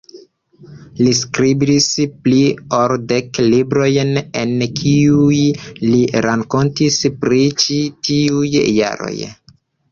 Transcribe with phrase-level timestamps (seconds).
[1.01, 1.89] Li skribis
[2.23, 2.39] pli
[2.77, 5.39] ol dek librojn, en kiuj
[5.93, 8.53] li rakontis pri ĉi tiuj
[8.83, 9.17] jaroj.